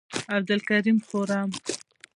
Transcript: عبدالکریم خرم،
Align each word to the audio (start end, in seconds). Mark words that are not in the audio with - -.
عبدالکریم 0.37 0.97
خرم، 1.09 1.49